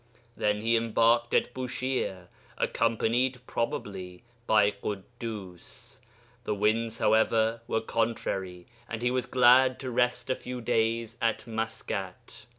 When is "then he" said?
0.35-0.75